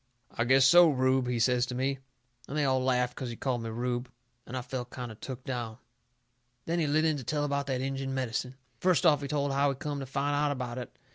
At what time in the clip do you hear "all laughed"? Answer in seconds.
2.65-3.15